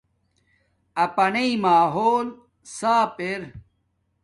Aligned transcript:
اپانݵ 1.03 1.49
ماحول 1.65 2.27
صاف 2.77 3.13
ارا 3.29 3.47